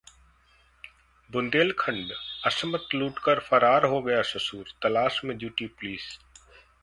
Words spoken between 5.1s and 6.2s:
में जुटी पुलिस